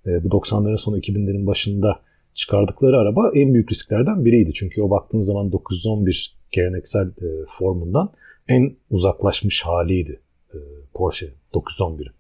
[0.08, 2.00] e, bu 90'ların sonu 2000'lerin başında
[2.38, 4.54] çıkardıkları araba en büyük risklerden biriydi.
[4.54, 8.10] Çünkü o baktığın zaman 911 geleneksel e, formundan
[8.48, 10.20] en uzaklaşmış haliydi
[10.54, 10.58] e,
[10.94, 12.12] Porsche 911'in.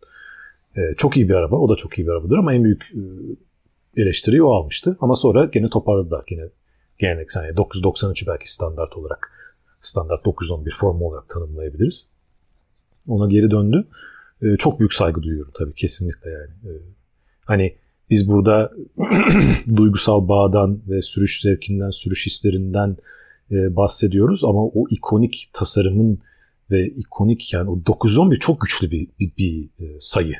[0.75, 1.56] E, çok iyi bir araba.
[1.56, 3.01] O da çok iyi bir arabadır ama en büyük e,
[4.01, 4.97] eleştiriyi o almıştı.
[5.01, 6.23] Ama sonra gene toparladılar.
[6.27, 6.49] Gene
[6.99, 9.32] geleneksel yani 993'ü belki standart olarak
[9.82, 12.10] standart 911 formu olarak tanımlayabiliriz.
[13.08, 13.88] Ona geri döndü.
[14.41, 16.51] E, çok büyük saygı duyuyorum tabii kesinlikle yani.
[16.65, 16.71] E,
[17.45, 17.75] hani
[18.10, 18.72] biz burada
[19.76, 22.98] duygusal bağdan ve sürüş zevkinden, sürüş hislerinden
[23.52, 26.20] e, bahsediyoruz ama o ikonik tasarımın
[26.72, 30.36] ve ikonik yani o 911 çok güçlü bir, bir, bir e, sayı.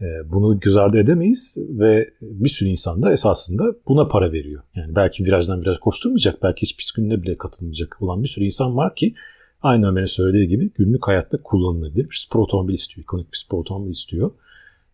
[0.00, 4.62] E, bunu göz ardı edemeyiz ve bir sürü insan da esasında buna para veriyor.
[4.74, 8.94] Yani belki virajdan biraz koşturmayacak, belki hiç pis bile katılmayacak olan bir sürü insan var
[8.94, 9.14] ki
[9.62, 13.90] aynı Ömer'in söylediği gibi günlük hayatta kullanılabilir bir spor otomobil istiyor, ikonik bir spor otomobil
[13.90, 14.30] istiyor.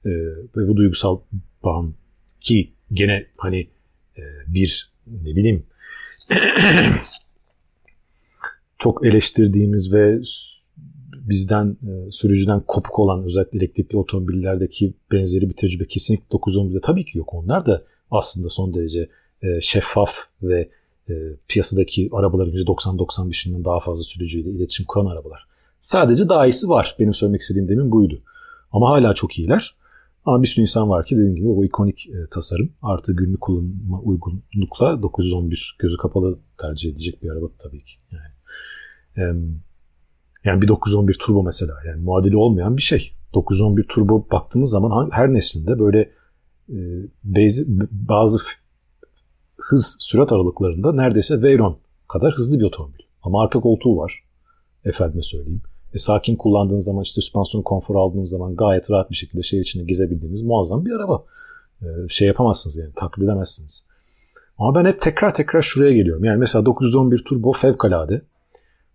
[0.04, 0.10] E,
[0.56, 1.18] ve bu duygusal
[1.64, 1.94] bağım
[2.40, 3.68] ki gene hani
[4.18, 5.62] e, bir ne bileyim
[8.78, 10.20] çok eleştirdiğimiz ve
[11.14, 17.18] bizden e, sürücüden kopuk olan özellikle elektrikli otomobillerdeki benzeri bir tecrübe kesinlikle 911'de tabii ki
[17.18, 17.34] yok.
[17.34, 19.08] Onlar da aslında son derece
[19.42, 20.68] e, şeffaf ve
[21.48, 25.46] piyasadaki arabaların %90-95'inden daha fazla sürücüyle iletişim kuran arabalar.
[25.80, 26.96] Sadece daha iyisi var.
[26.98, 28.18] Benim söylemek istediğim demin buydu.
[28.72, 29.74] Ama hala çok iyiler.
[30.24, 34.00] Ama bir sürü insan var ki dediğim gibi o ikonik e, tasarım artı günlük kullanıma
[34.00, 37.94] uygunlukla 911 gözü kapalı tercih edecek bir araba tabii ki.
[38.12, 38.32] Yani,
[39.16, 39.22] e,
[40.44, 43.12] yani bir 911 turbo mesela yani muadili olmayan bir şey.
[43.34, 46.10] 911 turbo baktığınız zaman her neslinde böyle
[46.68, 46.76] e,
[47.24, 48.38] bazı, bazı
[49.56, 53.02] hız sürat aralıklarında neredeyse Veyron kadar hızlı bir otomobil.
[53.22, 54.22] Ama arka koltuğu var.
[54.84, 55.62] Efendime söyleyeyim.
[55.94, 59.84] E, sakin kullandığınız zaman işte süspansiyonu konfor aldığınız zaman gayet rahat bir şekilde şehir içinde
[59.84, 61.22] gezebildiğiniz muazzam bir araba.
[61.82, 63.86] E, şey yapamazsınız yani taklit edemezsiniz.
[64.58, 66.24] Ama ben hep tekrar tekrar şuraya geliyorum.
[66.24, 68.22] Yani mesela 911 Turbo fevkalade.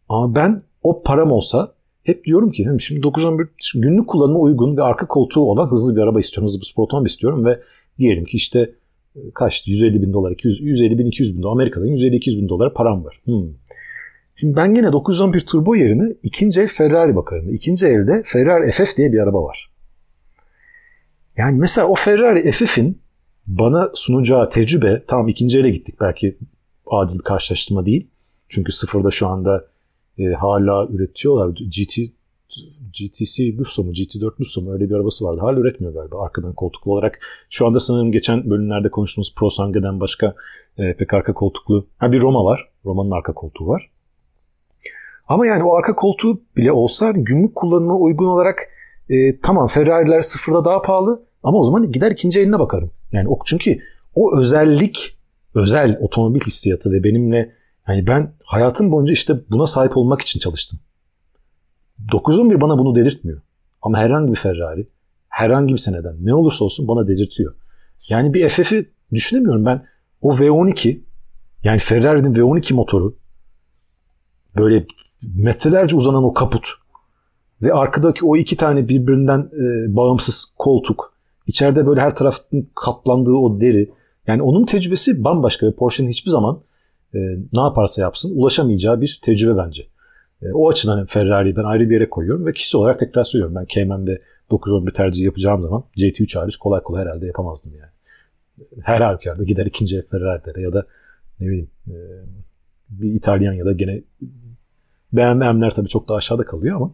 [0.09, 1.71] Ama ben o param olsa
[2.03, 6.19] hep diyorum ki şimdi 911 günlük kullanıma uygun bir arka koltuğu olan hızlı bir araba
[6.19, 6.47] istiyorum.
[6.47, 7.59] Hızlı bir spor otomobil istiyorum ve
[7.99, 8.71] diyelim ki işte
[9.15, 12.73] e, kaçtı 150 bin dolar 200, 150 bin 200 bin dolar Amerika'da 150-200 bin dolar
[12.73, 13.21] param var.
[13.25, 13.47] Hmm.
[14.39, 17.53] Şimdi ben yine 911 Turbo yerine ikinci el Ferrari bakarım.
[17.53, 19.69] İkinci elde Ferrari FF diye bir araba var.
[21.37, 23.01] Yani mesela o Ferrari FF'in
[23.47, 26.37] bana sunacağı tecrübe, tamam ikinci ele gittik belki
[26.87, 28.07] adil bir karşılaştırma değil.
[28.49, 29.65] Çünkü sıfırda şu anda
[30.17, 31.49] e, hala üretiyorlar.
[31.49, 31.97] GT
[32.93, 35.39] GTC Lusso mu GT4 Lusso mu öyle bir arabası vardı.
[35.41, 37.19] Hala üretmiyor galiba arkadan koltuklu olarak.
[37.49, 40.35] Şu anda sanırım geçen bölümlerde konuştuğumuz Pro Sange'den başka
[40.77, 41.87] e, pek arka koltuklu.
[41.97, 42.69] Ha bir Roma var.
[42.85, 43.91] Roma'nın arka koltuğu var.
[45.27, 48.59] Ama yani o arka koltuğu bile olsa günlük kullanıma uygun olarak
[49.09, 52.91] e, tamam Ferrari'ler sıfırda daha pahalı ama o zaman gider ikinci eline bakarım.
[53.11, 53.79] Yani o çünkü
[54.15, 55.17] o özellik,
[55.55, 57.51] özel otomobil hissiyatı ve benimle
[57.87, 60.79] yani ben hayatım boyunca işte buna sahip olmak için çalıştım.
[62.11, 63.41] 911 bana bunu dedirtmiyor.
[63.81, 64.87] Ama herhangi bir Ferrari,
[65.29, 67.55] herhangi bir seneden ne olursa olsun bana dedirtiyor.
[68.09, 69.85] Yani bir FF'i düşünemiyorum ben.
[70.21, 70.99] O V12
[71.63, 73.15] yani Ferrari'nin V12 motoru
[74.57, 74.85] böyle
[75.35, 76.67] metrelerce uzanan o kaput
[77.61, 81.13] ve arkadaki o iki tane birbirinden e, bağımsız koltuk,
[81.47, 83.91] içeride böyle her tarafın kaplandığı o deri.
[84.27, 86.61] Yani onun tecrübesi bambaşka ve Porsche'nin hiçbir zaman
[87.13, 87.19] e,
[87.53, 89.83] ne yaparsa yapsın ulaşamayacağı bir tecrübe bence.
[90.41, 93.55] E, o açıdan Ferrari'yi ben ayrı bir yere koyuyorum ve kişi olarak tekrar söylüyorum.
[93.55, 97.91] Ben Cayman'de 911 tercih yapacağım zaman GT3 hariç kolay kolay herhalde yapamazdım yani.
[98.83, 100.85] Her halükarda gider ikinci Ferrari'lere ya da
[101.39, 101.95] ne bileyim e,
[102.89, 104.01] bir İtalyan ya da gene
[105.13, 106.93] BMW'ler tabii çok daha aşağıda kalıyor ama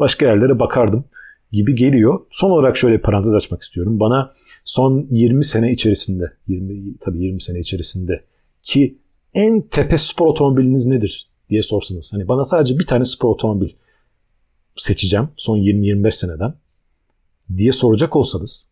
[0.00, 1.04] başka yerlere bakardım
[1.52, 2.20] gibi geliyor.
[2.30, 4.00] Son olarak şöyle bir parantez açmak istiyorum.
[4.00, 4.32] Bana
[4.64, 8.22] son 20 sene içerisinde, 20 tabii 20 sene içerisinde
[8.62, 8.98] ki
[9.34, 12.12] en tepe spor otomobiliniz nedir diye sorsanız.
[12.12, 13.68] Hani bana sadece bir tane spor otomobil
[14.76, 16.54] seçeceğim son 20-25 seneden
[17.56, 18.70] diye soracak olsanız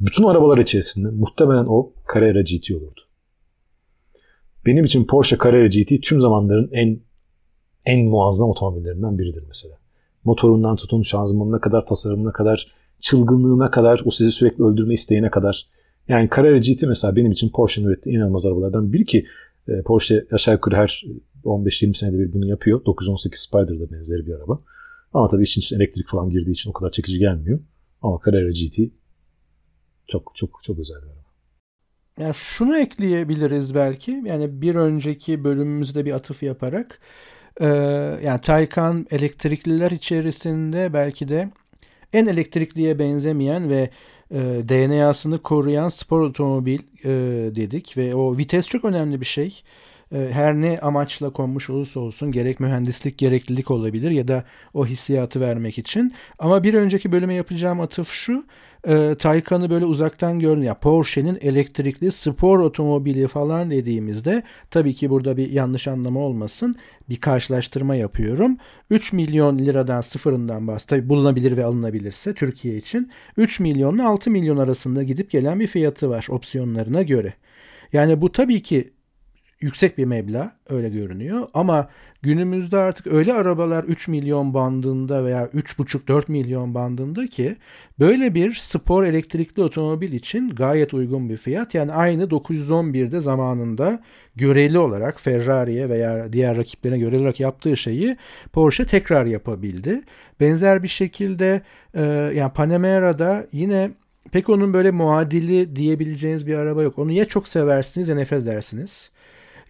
[0.00, 3.00] bütün arabalar içerisinde muhtemelen o Carrera GT olurdu.
[4.66, 7.00] Benim için Porsche Carrera GT tüm zamanların en
[7.86, 9.74] en muazzam otomobillerinden biridir mesela.
[10.24, 15.66] Motorundan tutun şanzımanına kadar, tasarımına kadar, çılgınlığına kadar, o sizi sürekli öldürme isteğine kadar.
[16.08, 19.26] Yani Carrera GT mesela benim için Porsche'nin ürettiği inanılmaz arabalardan biri ki
[19.68, 21.04] e, Porsche aşağı yukarı her
[21.44, 22.84] 15-20 senede bir bunu yapıyor.
[22.84, 24.60] 918 Spider'da benzeri bir araba.
[25.14, 27.60] Ama tabii işin içine elektrik falan girdiği için o kadar çekici gelmiyor.
[28.02, 28.92] Ama Carrera GT
[30.08, 31.22] çok çok çok özel bir araba.
[32.18, 34.22] Yani şunu ekleyebiliriz belki.
[34.24, 36.98] Yani bir önceki bölümümüzde bir atıf yaparak
[37.60, 37.66] e,
[38.24, 41.48] yani Taycan elektrikliler içerisinde belki de
[42.12, 43.90] en elektrikliye benzemeyen ve
[44.30, 44.38] e,
[44.68, 47.10] DNA'sını koruyan spor otomobil e,
[47.54, 49.62] dedik ve o vites çok önemli bir şey.
[50.12, 54.44] E, her ne amaçla konmuş olursa olsun gerek mühendislik gereklilik olabilir ya da
[54.74, 56.14] o hissiyatı vermek için.
[56.38, 58.44] Ama bir önceki bölüme yapacağım atıf şu
[58.88, 65.36] e, Taycan'ı böyle uzaktan görün ya Porsche'nin elektrikli spor otomobili falan dediğimizde tabii ki burada
[65.36, 66.74] bir yanlış anlama olmasın
[67.08, 68.56] bir karşılaştırma yapıyorum.
[68.90, 74.56] 3 milyon liradan sıfırından bahs tabii bulunabilir ve alınabilirse Türkiye için 3 milyonla 6 milyon
[74.56, 77.34] arasında gidip gelen bir fiyatı var opsiyonlarına göre.
[77.92, 78.90] Yani bu tabii ki
[79.62, 81.88] yüksek bir meblağ öyle görünüyor ama
[82.22, 87.56] günümüzde artık öyle arabalar 3 milyon bandında veya 3,5-4 milyon bandında ki
[87.98, 91.74] böyle bir spor elektrikli otomobil için gayet uygun bir fiyat.
[91.74, 94.02] Yani aynı 911'de zamanında
[94.36, 98.16] göreli olarak Ferrari'ye veya diğer rakiplerine göreli olarak yaptığı şeyi
[98.52, 100.00] Porsche tekrar yapabildi.
[100.40, 101.62] Benzer bir şekilde
[101.94, 102.02] e,
[102.34, 103.90] yani Panamera'da yine
[104.32, 106.98] pek onun böyle muadili diyebileceğiniz bir araba yok.
[106.98, 109.10] Onu ya çok seversiniz ya nefret edersiniz.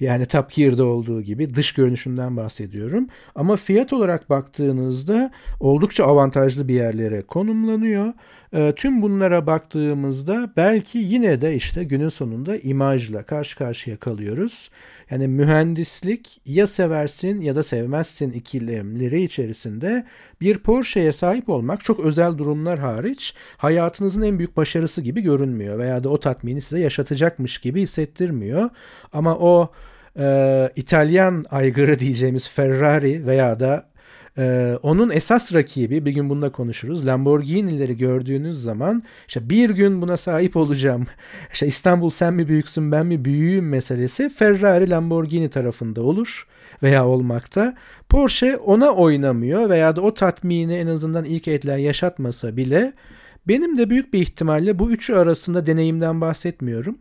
[0.03, 3.07] Yani Top Gear'da olduğu gibi dış görünüşünden bahsediyorum.
[3.35, 8.13] Ama fiyat olarak baktığınızda oldukça avantajlı bir yerlere konumlanıyor.
[8.53, 14.71] E, tüm bunlara baktığımızda belki yine de işte günün sonunda imajla karşı karşıya kalıyoruz.
[15.11, 20.07] Yani mühendislik ya seversin ya da sevmezsin ikilemleri içerisinde
[20.41, 26.05] bir Porsche'ye sahip olmak çok özel durumlar hariç hayatınızın en büyük başarısı gibi görünmüyor veya
[26.05, 28.71] da o tatmini size yaşatacakmış gibi hissettirmiyor.
[29.13, 29.71] Ama o
[30.19, 33.93] e, İtalyan aygırı diyeceğimiz Ferrari veya da
[34.39, 37.07] ee, onun esas rakibi bir gün bunda konuşuruz.
[37.07, 41.07] Lamborghini'leri gördüğünüz zaman işte bir gün buna sahip olacağım.
[41.53, 46.47] İşte İstanbul sen mi büyüksün ben mi büyüğüm meselesi Ferrari Lamborghini tarafında olur
[46.83, 47.75] veya olmakta.
[48.09, 52.93] Porsche ona oynamıyor veya da o tatmini en azından ilk etler yaşatmasa bile
[53.49, 56.99] benim de büyük bir ihtimalle bu üçü arasında deneyimden bahsetmiyorum.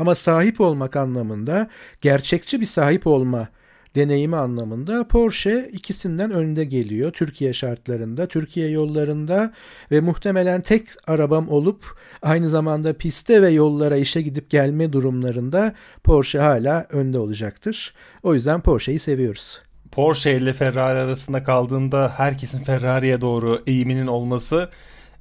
[0.00, 1.68] Ama sahip olmak anlamında
[2.00, 3.48] gerçekçi bir sahip olma
[3.94, 9.52] deneyimi anlamında Porsche ikisinden önde geliyor Türkiye şartlarında, Türkiye yollarında
[9.90, 16.38] ve muhtemelen tek arabam olup aynı zamanda piste ve yollara işe gidip gelme durumlarında Porsche
[16.38, 17.94] hala önde olacaktır.
[18.22, 19.62] O yüzden Porsche'yi seviyoruz.
[19.92, 24.70] Porsche ile Ferrari arasında kaldığında herkesin Ferrari'ye doğru eğiminin olması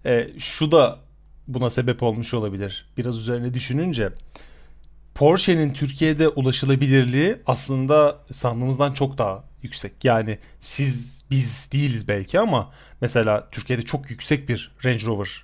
[0.06, 1.00] e, şu da
[1.48, 2.86] buna sebep olmuş olabilir.
[2.98, 4.10] Biraz üzerine düşününce
[5.18, 10.06] Porsche'nin Türkiye'de ulaşılabilirliği aslında sandığımızdan çok daha yüksek.
[10.06, 15.44] Yani siz biz değiliz belki ama mesela Türkiye'de çok yüksek bir Range Rover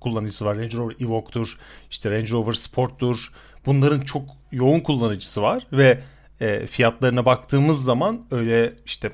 [0.00, 0.56] kullanıcısı var.
[0.58, 1.58] Range Rover Evoque'dur,
[1.90, 3.32] işte Range Rover Sport'tur.
[3.66, 6.00] Bunların çok yoğun kullanıcısı var ve
[6.40, 9.12] e, fiyatlarına baktığımız zaman öyle işte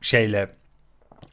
[0.00, 0.50] şeyle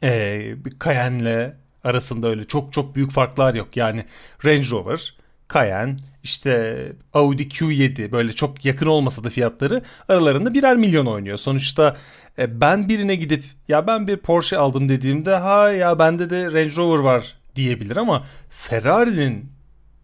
[0.02, 3.76] e, Cayenne'le arasında öyle çok çok büyük farklar yok.
[3.76, 4.06] Yani
[4.44, 5.14] Range Rover,
[5.54, 11.38] Cayenne, işte Audi Q7 böyle çok yakın olmasa da fiyatları aralarında birer milyon oynuyor.
[11.38, 11.96] Sonuçta
[12.38, 16.76] e, ben birine gidip ya ben bir Porsche aldım dediğimde ha ya bende de Range
[16.76, 19.52] Rover var diyebilir ama Ferrari'nin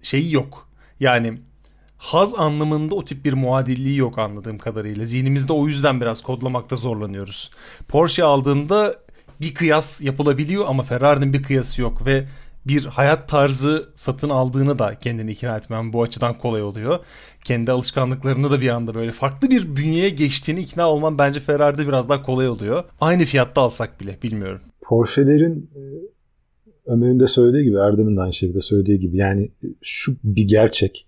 [0.02, 0.68] şeyi yok.
[1.00, 1.34] Yani
[1.98, 5.04] haz anlamında o tip bir muadilliği yok anladığım kadarıyla.
[5.04, 7.50] Zihnimizde o yüzden biraz kodlamakta zorlanıyoruz.
[7.88, 8.94] Porsche aldığında
[9.40, 12.24] bir kıyas yapılabiliyor ama Ferrari'nin bir kıyası yok ve
[12.68, 16.98] bir hayat tarzı satın aldığını da kendini ikna etmem bu açıdan kolay oluyor.
[17.44, 22.08] Kendi alışkanlıklarını da bir anda böyle farklı bir bünyeye geçtiğini ikna olman bence Ferrari'de biraz
[22.08, 22.84] daha kolay oluyor.
[23.00, 24.60] Aynı fiyatta alsak bile bilmiyorum.
[24.82, 25.80] Porsche'lerin e,
[26.86, 29.50] Ömer'in de söylediği gibi Erdem'in de aynı şekilde söylediği gibi yani
[29.82, 31.06] şu bir gerçek.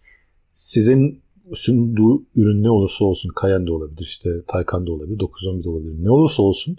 [0.53, 1.23] Sizin
[1.55, 6.05] sunduğu ürün ne olursa olsun Cayenne de olabilir, işte Taycan da olabilir, 911 de olabilir.
[6.05, 6.77] Ne olursa olsun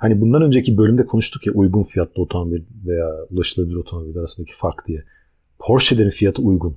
[0.00, 5.04] hani bundan önceki bölümde konuştuk ya uygun fiyatlı otomobil veya ulaşılabilir otomobil arasındaki fark diye.
[5.58, 6.76] Porsche'lerin fiyatı uygun.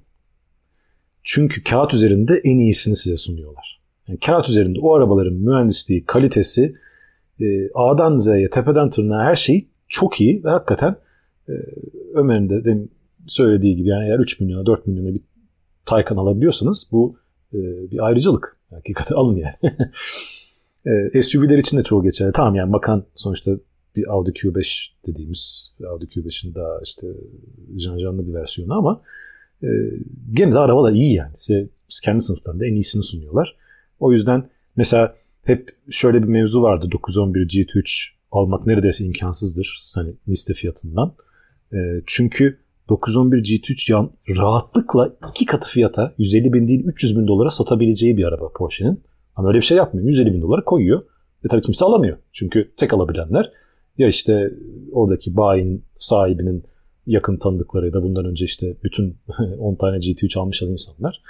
[1.24, 3.82] Çünkü kağıt üzerinde en iyisini size sunuyorlar.
[4.08, 6.76] Yani kağıt üzerinde o arabaların mühendisliği, kalitesi,
[7.40, 10.96] e, A'dan Z'ye, tepeden tırnağa her şey çok iyi ve hakikaten
[11.50, 11.54] e,
[12.14, 12.88] Ömer'in de
[13.28, 15.22] söylediği gibi yani eğer 3 milyona 4 milyona bir
[15.86, 17.16] Taycan alabiliyorsanız bu
[17.54, 17.58] e,
[17.92, 18.58] bir ayrıcalık.
[18.70, 19.56] Hakikaten alın yani.
[21.14, 22.32] e, SUV'ler için de çoğu geçerli.
[22.32, 23.52] Tamam yani bakan sonuçta
[23.96, 27.08] bir Audi Q5 dediğimiz Audi Q5'in daha işte
[27.78, 29.02] janjanlı bir versiyonu ama
[29.64, 29.68] e,
[30.34, 31.32] gene de arabalar iyi yani.
[31.36, 31.70] Size
[32.04, 33.56] kendi sınıflarında en iyisini sunuyorlar.
[34.00, 36.92] O yüzden mesela hep şöyle bir mevzu vardı.
[36.92, 41.14] 911 GT3 almak neredeyse imkansızdır hani liste fiyatından.
[41.74, 47.50] E, çünkü 911 GT3 yan rahatlıkla iki katı fiyata 150 bin değil 300 bin dolara
[47.50, 49.04] satabileceği bir araba Porsche'nin.
[49.36, 50.08] Ama öyle bir şey yapmıyor.
[50.08, 51.02] 150 bin dolara koyuyor.
[51.46, 52.18] Ve tabii kimse alamıyor.
[52.34, 53.52] Çünkü tek alabilenler
[53.98, 54.54] ya işte
[54.92, 56.64] oradaki bayin sahibinin
[57.08, 59.18] yakın tanıdıkları ya da bundan önce işte bütün
[59.60, 61.22] 10 tane GT3 almış olan insanlar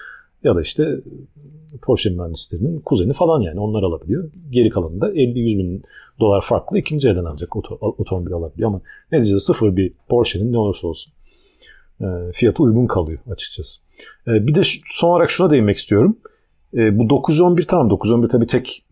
[0.44, 1.00] ya da işte
[1.82, 4.32] Porsche mühendislerinin kuzeni falan yani onlar alabiliyor.
[4.50, 5.84] Geri kalanı da 50-100 bin
[6.20, 11.14] dolar farklı ikinci elden ancak otomobil alabiliyor ama neticede sıfır bir Porsche'nin ne olursa olsun
[12.02, 13.82] e, fiyatı uygun kalıyor açıkçası.
[14.28, 16.18] E, bir de son olarak şuna değinmek istiyorum.
[16.74, 18.86] E, bu 911 tamam 911 tabii tek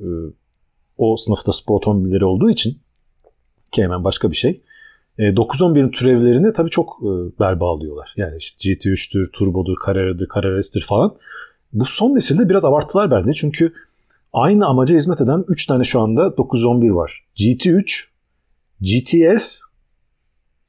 [0.98, 2.78] o sınıfta spor otomobilleri olduğu için
[3.72, 4.62] ki hemen başka bir şey.
[5.20, 7.02] 911'in türevlerini tabii çok
[7.40, 8.14] bel bağlıyorlar.
[8.18, 11.16] Yani işte GT3'tür, Turbo'dur, Carrera'dır, Carrera's'tir falan.
[11.74, 13.34] Bu son nesilde biraz abarttılar bence.
[13.34, 13.74] Çünkü
[14.34, 17.26] aynı amaca hizmet eden 3 tane şu anda 911 var.
[17.36, 18.04] GT3,
[18.82, 19.60] GTS,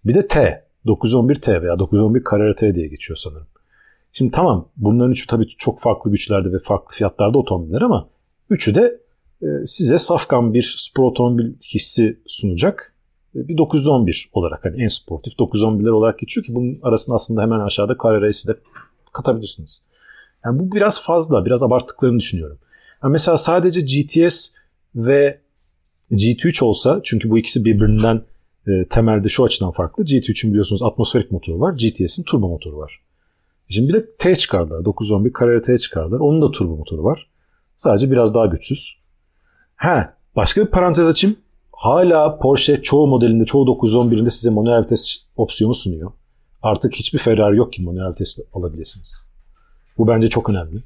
[0.04, 0.64] bir de T.
[0.86, 3.46] 911T veya 911 Carrera T diye geçiyor sanırım.
[4.12, 8.08] Şimdi tamam bunların üçü tabii çok farklı güçlerde ve farklı fiyatlarda otomobiller ama
[8.50, 9.00] üçü de
[9.42, 12.94] e, size safkan bir spor otomobil hissi sunacak
[13.34, 17.60] e, bir 911 olarak hani en sportif 911'ler olarak geçiyor ki bunun arasında aslında hemen
[17.60, 18.58] aşağıda Carrera'yı de
[19.12, 19.82] katabilirsiniz.
[20.44, 22.58] Yani bu biraz fazla, biraz abarttıklarını düşünüyorum.
[23.02, 24.50] Yani mesela sadece GTS
[24.94, 25.40] ve
[26.10, 28.22] GT3 olsa çünkü bu ikisi birbirinden
[28.66, 30.04] e, temelde şu açıdan farklı.
[30.04, 31.72] GT3'ün biliyorsunuz atmosferik motoru var.
[31.72, 33.01] GTS'in turbo motoru var.
[33.72, 34.84] Şimdi bir de T çıkardılar.
[34.84, 36.20] 911 Carrera T çıkardılar.
[36.20, 37.30] Onun da turbo motoru var.
[37.76, 38.96] Sadece biraz daha güçsüz.
[39.76, 41.36] Ha, başka bir parantez açayım.
[41.72, 46.12] Hala Porsche çoğu modelinde, çoğu 911'inde size manuel vites opsiyonu sunuyor.
[46.62, 49.26] Artık hiçbir Ferrari yok ki manuel vites alabilirsiniz.
[49.98, 50.82] Bu bence çok önemli.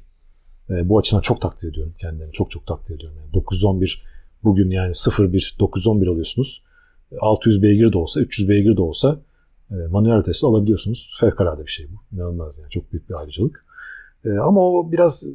[0.69, 2.33] E, bu açıdan çok takdir ediyorum kendilerini.
[2.33, 3.17] Çok çok takdir ediyorum.
[3.21, 4.03] Yani 911
[4.43, 6.63] bugün yani 01 911 alıyorsunuz.
[7.19, 9.19] 600 beygir de olsa, 300 beygir de olsa
[9.69, 11.17] manuel vitesle alabiliyorsunuz.
[11.19, 12.15] Fevkalade bir şey bu.
[12.15, 12.69] İnanılmaz yani.
[12.69, 13.65] Çok büyük bir ayrıcalık.
[14.25, 15.27] E, ama o biraz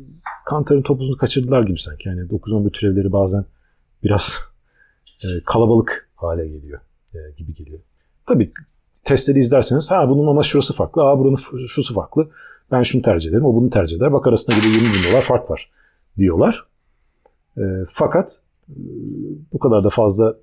[0.47, 2.09] Kantar'ın topuzunu kaçırdılar gibi sanki.
[2.09, 3.45] Yani 9-11 türevleri bazen
[4.03, 4.39] biraz
[5.25, 6.81] e, kalabalık hale geliyor
[7.15, 7.81] e, gibi geliyor.
[8.27, 8.53] Tabii
[9.05, 12.31] testleri izlerseniz ha bunun ama şurası farklı, ha buranın şusu farklı.
[12.71, 14.13] Ben şunu tercih ederim, o bunu tercih eder.
[14.13, 15.71] Bak arasında bile 20 bin dolar fark var
[16.17, 16.67] diyorlar.
[17.59, 18.77] E, fakat e,
[19.53, 20.37] bu kadar da fazla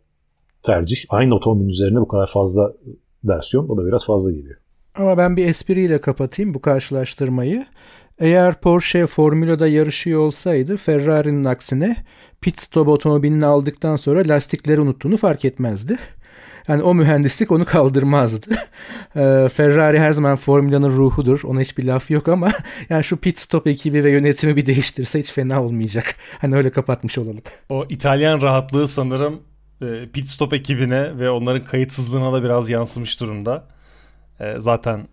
[0.63, 1.05] tercih.
[1.09, 2.73] Aynı otomobilin üzerine bu kadar fazla
[3.23, 4.57] versiyon o da biraz fazla geliyor.
[4.95, 7.65] Ama ben bir espriyle kapatayım bu karşılaştırmayı.
[8.19, 11.95] Eğer Porsche Formula'da yarışıyor olsaydı Ferrari'nin aksine
[12.41, 15.97] pit stop otomobilini aldıktan sonra lastikleri unuttuğunu fark etmezdi.
[16.67, 18.47] Yani o mühendislik onu kaldırmazdı.
[19.15, 21.41] Ee, Ferrari her zaman Formula'nın ruhudur.
[21.43, 22.51] Ona hiçbir laf yok ama
[22.89, 26.15] yani şu pit stop ekibi ve yönetimi bir değiştirse hiç fena olmayacak.
[26.37, 27.41] Hani öyle kapatmış olalım.
[27.69, 29.39] O İtalyan rahatlığı sanırım
[30.13, 33.67] pit stop ekibine ve onların kayıtsızlığına da biraz yansımış durumda.
[34.39, 35.07] E, zaten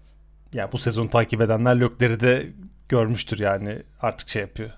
[0.53, 2.47] yani bu sezonu takip edenler Lökler'i de
[2.89, 4.71] görmüştür yani artık şey yapıyor.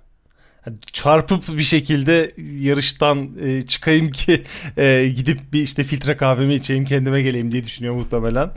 [0.92, 4.44] Çarpıp bir şekilde yarıştan e, çıkayım ki
[4.76, 8.50] e, gidip bir işte filtre kahvemi içeyim kendime geleyim diye düşünüyor muhtemelen.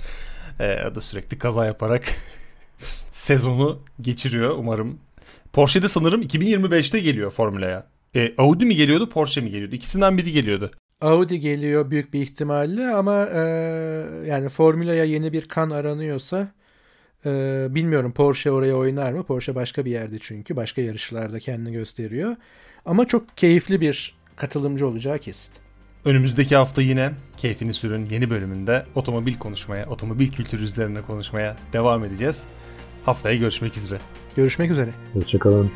[0.59, 2.03] E, o da sürekli kaza yaparak
[3.11, 4.99] sezonu geçiriyor umarım.
[5.53, 7.87] Porsche'de sanırım 2025'te geliyor Formula'ya.
[8.15, 9.75] E, Audi mi geliyordu Porsche mi geliyordu?
[9.75, 10.71] İkisinden biri geliyordu.
[11.01, 13.39] Audi geliyor büyük bir ihtimalle ama e,
[14.27, 16.51] yani Formula'ya yeni bir kan aranıyorsa
[17.25, 19.23] e, bilmiyorum Porsche oraya oynar mı?
[19.23, 22.35] Porsche başka bir yerde çünkü başka yarışlarda kendini gösteriyor.
[22.85, 25.53] Ama çok keyifli bir katılımcı olacağı kesin.
[26.05, 32.43] Önümüzdeki hafta yine Keyfini Sürün yeni bölümünde otomobil konuşmaya, otomobil kültürü üzerine konuşmaya devam edeceğiz.
[33.05, 33.99] Haftaya görüşmek üzere.
[34.35, 34.89] Görüşmek üzere.
[35.13, 35.71] Hoşçakalın.